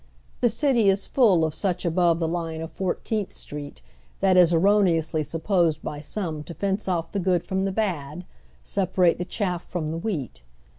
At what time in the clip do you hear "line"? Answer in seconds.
2.31-2.61